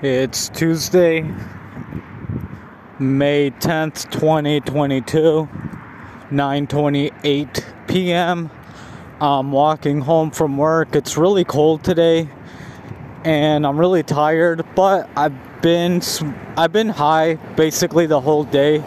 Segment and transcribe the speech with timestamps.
[0.00, 1.22] It's Tuesday,
[3.00, 5.48] May 10th, 2022,
[6.30, 8.48] 9:28 p.m.
[9.20, 10.94] I'm walking home from work.
[10.94, 12.28] It's really cold today
[13.24, 16.00] and I'm really tired, but I've been
[16.56, 18.78] I've been high basically the whole day.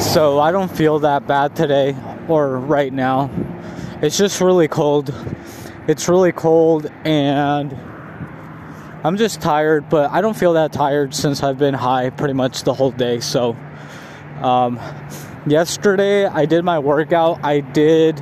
[0.00, 1.94] So I don't feel that bad today
[2.26, 3.30] or right now.
[4.00, 5.14] It's just really cold.
[5.86, 7.78] It's really cold and
[9.06, 12.64] I'm just tired, but I don't feel that tired since I've been high pretty much
[12.64, 13.20] the whole day.
[13.20, 13.56] So,
[14.42, 14.80] um,
[15.46, 17.38] yesterday I did my workout.
[17.44, 18.20] I did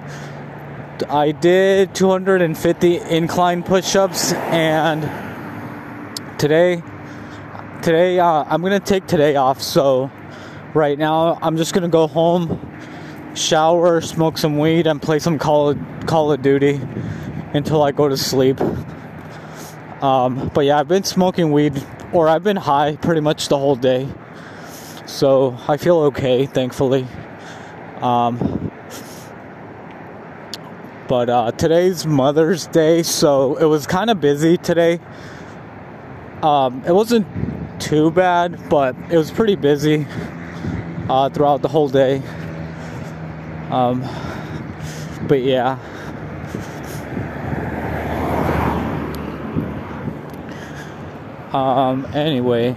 [1.09, 5.05] I did 250 incline push-ups, and
[6.39, 6.83] today
[7.81, 9.63] today uh, I'm gonna take today off.
[9.63, 10.11] So
[10.75, 12.61] right now I'm just gonna go home,
[13.35, 16.79] shower, smoke some weed, and play some Call of, Call of Duty
[17.55, 18.61] until I go to sleep.
[20.05, 23.75] Um, but yeah, I've been smoking weed or I've been high pretty much the whole
[23.75, 24.07] day.
[25.07, 27.07] So I feel okay, thankfully.
[28.03, 28.71] Um,
[31.09, 35.01] but uh, today's Mother's Day, so it was kind of busy today.
[36.43, 37.27] Um, it wasn't
[37.81, 40.07] too bad, but it was pretty busy
[41.09, 42.19] uh, throughout the whole day.
[43.71, 44.03] Um,
[45.29, 45.79] but yeah.
[51.55, 52.75] Um, anyway,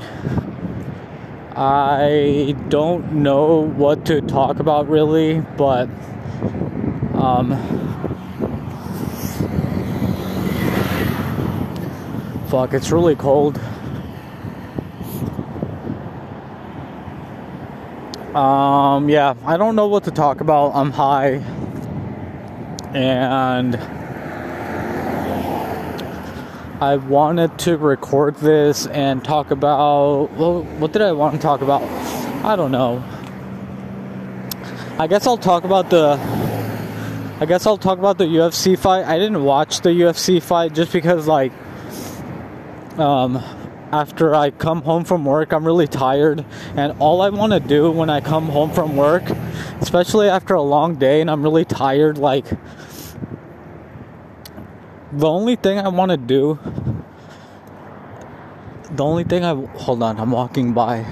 [1.55, 5.89] I don't know what to talk about really, but
[7.15, 7.57] um,
[12.49, 13.59] fuck, it's really cold.
[18.35, 20.73] Um, yeah, I don't know what to talk about.
[20.75, 21.41] I'm high
[22.93, 23.96] and
[26.79, 31.61] I wanted to record this and talk about well, what did I want to talk
[31.61, 31.81] about?
[32.45, 33.03] I don't know.
[34.99, 36.19] I guess I'll talk about the
[37.39, 39.05] I guess I'll talk about the UFC fight.
[39.05, 41.51] I didn't watch the UFC fight just because like
[42.99, 43.37] um
[43.91, 47.89] after I come home from work, I'm really tired and all I want to do
[47.89, 49.23] when I come home from work,
[49.81, 52.45] especially after a long day and I'm really tired like
[55.11, 56.59] the only thing I want to do,
[58.91, 61.05] the only thing I hold on, I'm walking by.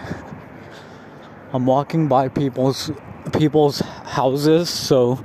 [1.53, 2.91] I'm walking by people's
[3.31, 5.23] people's houses, so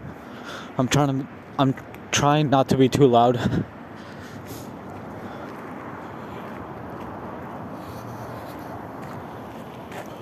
[0.78, 1.74] I'm trying to I'm
[2.12, 3.64] trying not to be too loud.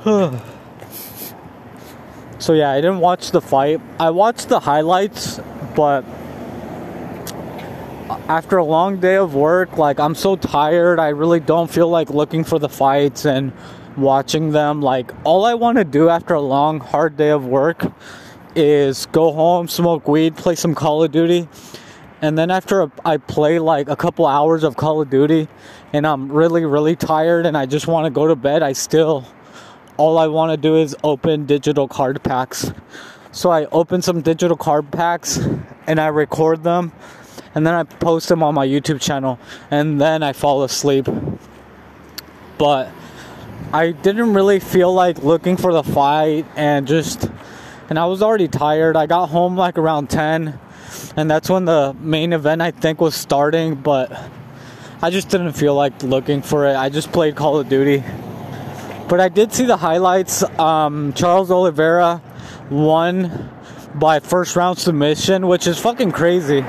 [2.39, 3.81] so yeah, I didn't watch the fight.
[4.01, 5.39] I watched the highlights,
[5.77, 6.05] but
[8.29, 12.11] after a long day of work, like I'm so tired, I really don't feel like
[12.11, 13.53] looking for the fights and
[13.97, 14.83] watching them.
[14.83, 17.91] Like all I want to do after a long, hard day of work
[18.55, 21.49] is go home, smoke weed, play some Call of Duty.
[22.21, 25.49] And then after I play like a couple hours of Call of Duty
[25.95, 29.25] and I'm really, really tired and I just want to go to bed, I still,
[29.97, 32.73] all I want to do is open digital card packs.
[33.33, 35.39] So I open some digital card packs
[35.87, 36.93] and I record them
[37.59, 39.37] and then I post them on my YouTube channel,
[39.69, 41.09] and then I fall asleep.
[42.57, 42.89] But
[43.73, 47.29] I didn't really feel like looking for the fight, and just,
[47.91, 48.97] and I was already tired.
[48.97, 50.57] I got home like around 10,
[51.17, 54.17] and that's when the main event I think was starting, but
[55.03, 56.77] I just didn't feel like looking for it.
[56.77, 58.05] I just played Call of Duty.
[59.09, 60.45] But I did see the highlights.
[60.61, 62.23] Um, Charles Oliveira
[62.71, 63.51] won
[63.97, 66.65] by first round submission, which is fucking crazy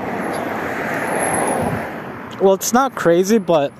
[2.40, 3.72] well, it's not crazy, but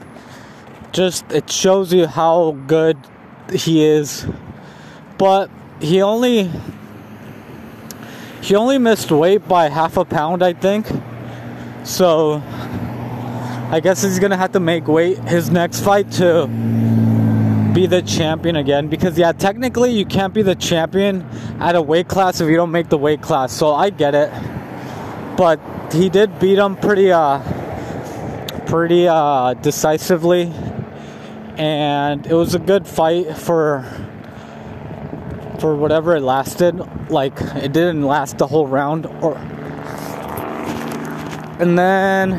[0.93, 2.99] just it shows you how good
[3.53, 4.27] he is.
[5.19, 5.51] But
[5.81, 6.51] he only
[8.43, 10.87] he only missed weight by half a pound, I think.
[11.85, 12.43] So
[13.71, 16.47] I guess he's gonna have to make weight his next fight to
[17.73, 18.89] be the champion again.
[18.89, 21.23] Because yeah, technically you can't be the champion
[21.61, 23.53] at a weight class if you don't make the weight class.
[23.53, 24.31] So I get it.
[25.37, 25.61] But
[25.93, 27.41] he did beat him pretty uh
[28.71, 30.43] pretty uh, decisively,
[31.57, 33.85] and it was a good fight for
[35.59, 36.79] for whatever it lasted.
[37.11, 39.37] Like it didn't last the whole round, or
[41.59, 42.35] and then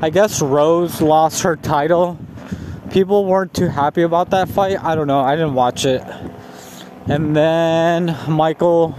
[0.00, 2.20] I guess Rose lost her title.
[2.92, 4.80] People weren't too happy about that fight.
[4.80, 5.20] I don't know.
[5.20, 6.02] I didn't watch it.
[7.06, 8.96] And then Michael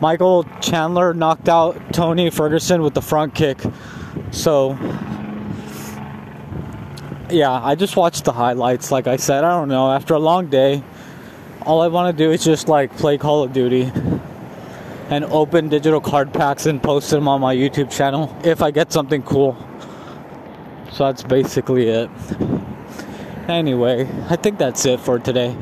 [0.00, 3.58] Michael Chandler knocked out Tony Ferguson with the front kick.
[4.30, 4.78] So
[7.32, 8.90] yeah, I just watched the highlights.
[8.90, 9.90] Like I said, I don't know.
[9.90, 10.82] After a long day,
[11.62, 13.90] all I want to do is just like play Call of Duty
[15.10, 18.92] and open digital card packs and post them on my YouTube channel if I get
[18.92, 19.56] something cool.
[20.92, 22.10] So that's basically it.
[23.48, 25.56] Anyway, I think that's it for today.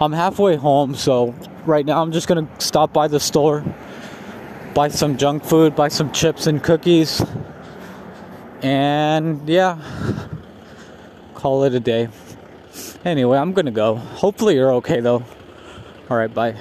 [0.00, 3.64] I'm halfway home, so right now I'm just gonna stop by the store,
[4.74, 7.22] buy some junk food, buy some chips and cookies,
[8.62, 9.78] and yeah,
[11.46, 12.08] call it a day.
[13.04, 13.94] Anyway, I'm gonna go.
[13.94, 15.22] Hopefully, you're okay though.
[16.10, 16.56] Alright, bye.